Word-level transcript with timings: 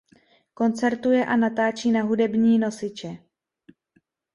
Koncertuje 0.53 1.25
a 1.25 1.35
natáčí 1.35 1.91
na 1.91 2.01
hudební 2.01 2.59
nosiče. 2.59 3.17